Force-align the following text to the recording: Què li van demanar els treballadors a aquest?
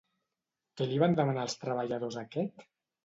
Què 0.79 0.87
li 0.87 0.97
van 1.05 1.13
demanar 1.19 1.43
els 1.49 1.59
treballadors 1.65 2.19
a 2.19 2.25
aquest? 2.27 2.67